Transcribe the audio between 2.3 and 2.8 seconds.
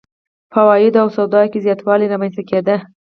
کېده.